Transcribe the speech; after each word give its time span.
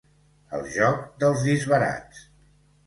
El 0.59 0.63
joc 0.77 1.05
dels 1.25 1.47
disbarats. 1.51 2.27